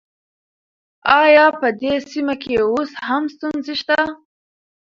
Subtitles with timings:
[1.23, 3.99] آيا په دې سيمه کې اوس هم ستونزې شته؟